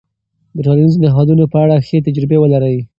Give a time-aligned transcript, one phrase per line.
[0.55, 2.77] د ټولنيزو نهادونو په اړه ښې تجربې ولرئ.